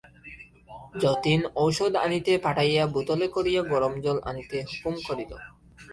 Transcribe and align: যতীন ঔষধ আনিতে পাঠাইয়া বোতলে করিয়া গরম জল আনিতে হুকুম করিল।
যতীন 1.01 1.39
ঔষধ 1.55 1.93
আনিতে 2.05 2.33
পাঠাইয়া 2.37 2.83
বোতলে 2.93 3.27
করিয়া 3.27 3.61
গরম 3.63 3.93
জল 4.01 4.17
আনিতে 4.29 4.57
হুকুম 4.69 4.95
করিল। 5.07 5.31